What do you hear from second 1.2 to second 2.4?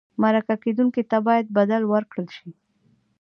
باید بدل ورکړل